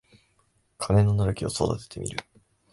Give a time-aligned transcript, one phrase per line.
[0.79, 2.23] 金のなる木を育ててみる